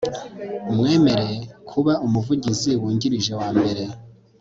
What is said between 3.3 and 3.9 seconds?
wa mbere